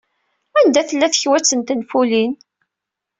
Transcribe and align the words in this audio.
Anda 0.59 0.81
tella 0.89 1.07
tekwat 1.13 1.51
n 1.55 1.61
tenfulin? 1.61 2.33